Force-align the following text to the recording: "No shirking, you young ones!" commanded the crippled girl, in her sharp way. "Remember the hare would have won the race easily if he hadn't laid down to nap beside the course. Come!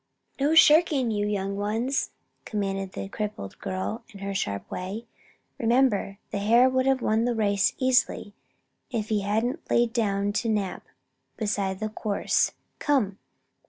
"No 0.39 0.55
shirking, 0.55 1.11
you 1.11 1.27
young 1.27 1.55
ones!" 1.55 2.09
commanded 2.43 2.93
the 2.93 3.07
crippled 3.07 3.59
girl, 3.59 4.03
in 4.09 4.21
her 4.21 4.33
sharp 4.33 4.71
way. 4.71 5.05
"Remember 5.59 6.17
the 6.31 6.39
hare 6.39 6.71
would 6.71 6.87
have 6.87 7.03
won 7.03 7.23
the 7.25 7.35
race 7.35 7.75
easily 7.77 8.33
if 8.89 9.09
he 9.09 9.21
hadn't 9.21 9.69
laid 9.69 9.93
down 9.93 10.33
to 10.41 10.49
nap 10.49 10.87
beside 11.37 11.79
the 11.79 11.89
course. 11.89 12.53
Come! 12.79 13.19